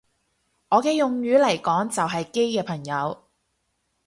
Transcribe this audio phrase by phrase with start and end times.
[0.69, 3.21] 我嘅用語嚟講就係基嘅朋友